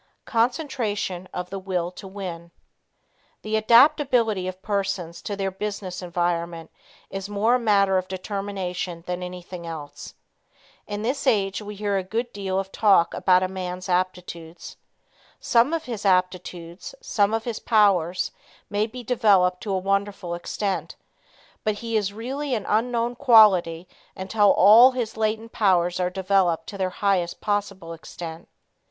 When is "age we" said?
11.27-11.75